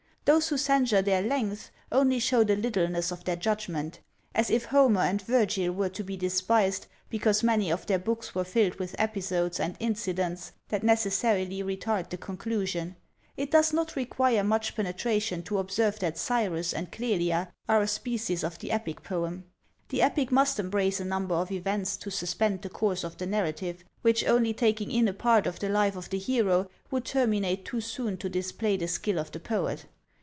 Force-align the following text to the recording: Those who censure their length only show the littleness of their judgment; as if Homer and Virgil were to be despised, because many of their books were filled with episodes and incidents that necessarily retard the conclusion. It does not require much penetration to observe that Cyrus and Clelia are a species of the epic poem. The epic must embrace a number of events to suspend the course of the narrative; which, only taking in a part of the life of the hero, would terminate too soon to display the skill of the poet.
Those 0.25 0.49
who 0.49 0.57
censure 0.57 1.01
their 1.01 1.23
length 1.23 1.71
only 1.91 2.19
show 2.19 2.43
the 2.43 2.55
littleness 2.55 3.11
of 3.11 3.23
their 3.23 3.35
judgment; 3.35 4.01
as 4.35 4.51
if 4.51 4.65
Homer 4.65 5.01
and 5.01 5.19
Virgil 5.19 5.73
were 5.73 5.89
to 5.89 6.03
be 6.03 6.15
despised, 6.15 6.85
because 7.09 7.41
many 7.41 7.71
of 7.71 7.87
their 7.87 7.97
books 7.97 8.35
were 8.35 8.43
filled 8.43 8.75
with 8.75 8.95
episodes 8.99 9.59
and 9.59 9.75
incidents 9.79 10.51
that 10.69 10.83
necessarily 10.83 11.63
retard 11.63 12.11
the 12.11 12.17
conclusion. 12.17 12.95
It 13.35 13.49
does 13.49 13.73
not 13.73 13.95
require 13.95 14.43
much 14.43 14.75
penetration 14.75 15.41
to 15.45 15.57
observe 15.57 15.97
that 15.99 16.19
Cyrus 16.19 16.71
and 16.71 16.91
Clelia 16.91 17.51
are 17.67 17.81
a 17.81 17.87
species 17.87 18.43
of 18.43 18.59
the 18.59 18.69
epic 18.69 19.01
poem. 19.01 19.45
The 19.89 20.03
epic 20.03 20.31
must 20.31 20.59
embrace 20.59 20.99
a 20.99 21.03
number 21.03 21.33
of 21.35 21.51
events 21.51 21.97
to 21.97 22.11
suspend 22.11 22.61
the 22.61 22.69
course 22.69 23.03
of 23.03 23.17
the 23.17 23.25
narrative; 23.25 23.83
which, 24.03 24.23
only 24.25 24.53
taking 24.53 24.91
in 24.91 25.07
a 25.07 25.13
part 25.13 25.47
of 25.47 25.57
the 25.57 25.67
life 25.69 25.95
of 25.95 26.09
the 26.11 26.19
hero, 26.19 26.69
would 26.91 27.05
terminate 27.05 27.65
too 27.65 27.81
soon 27.81 28.17
to 28.17 28.29
display 28.29 28.77
the 28.77 28.87
skill 28.87 29.17
of 29.17 29.31
the 29.31 29.39
poet. 29.39 29.87